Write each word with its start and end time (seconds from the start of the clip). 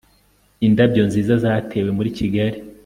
Indabyo 0.67 1.01
nziza 1.07 1.33
zatewe 1.43 1.89
muri 1.97 2.09
Kigali 2.17 2.57